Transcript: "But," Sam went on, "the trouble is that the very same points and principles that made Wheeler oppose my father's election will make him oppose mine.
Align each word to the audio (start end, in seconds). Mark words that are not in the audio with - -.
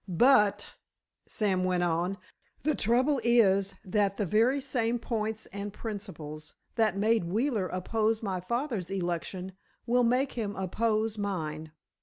"But," 0.07 0.71
Sam 1.27 1.63
went 1.63 1.83
on, 1.83 2.17
"the 2.63 2.73
trouble 2.73 3.21
is 3.23 3.75
that 3.85 4.17
the 4.17 4.25
very 4.25 4.59
same 4.59 4.97
points 4.97 5.45
and 5.53 5.71
principles 5.71 6.55
that 6.73 6.97
made 6.97 7.25
Wheeler 7.25 7.67
oppose 7.67 8.23
my 8.23 8.39
father's 8.39 8.89
election 8.89 9.51
will 9.85 10.03
make 10.03 10.31
him 10.31 10.55
oppose 10.55 11.19
mine. 11.19 11.71